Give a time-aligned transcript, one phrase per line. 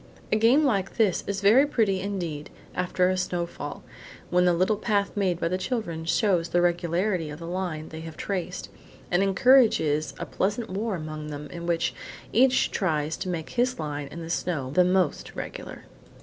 [0.31, 3.83] A game like this is very pretty, indeed, after a snowfall,
[4.31, 7.99] when the little path made by the children shows the regularity of the line they
[8.01, 8.69] have traced,
[9.11, 11.93] and encourages a pleasant war among them in which
[12.33, 15.83] each one tries to make his line in the snow the most regular.